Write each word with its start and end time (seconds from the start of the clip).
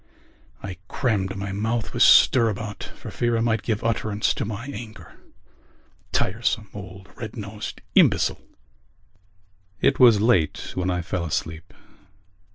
I 0.63 0.77
crammed 0.87 1.35
my 1.35 1.51
mouth 1.51 1.93
with 1.93 2.01
stirabout 2.01 2.89
for 2.95 3.11
fear 3.11 3.37
I 3.37 3.41
might 3.41 3.61
give 3.61 3.83
utterance 3.83 4.33
to 4.33 4.45
my 4.45 4.65
anger. 4.65 5.13
Tiresome 6.11 6.69
old 6.73 7.09
red 7.15 7.35
nosed 7.37 7.81
imbecile! 7.93 8.41
It 9.79 9.99
was 9.99 10.19
late 10.19 10.71
when 10.73 10.89
I 10.89 11.03
fell 11.03 11.23
asleep. 11.25 11.71